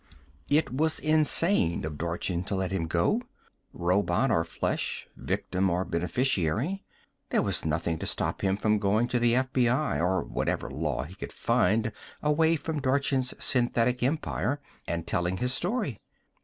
[0.49, 3.21] It was insane of Dorchin to let him go!
[3.71, 6.83] Robot or flesh, victim or beneficiary,
[7.29, 11.13] there was nothing to stop him from going to the FBI or whatever law he
[11.13, 11.91] could find
[12.23, 15.99] away from Dorchin's synthetic empire, and telling his story.